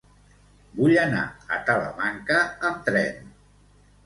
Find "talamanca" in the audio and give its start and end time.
1.67-2.41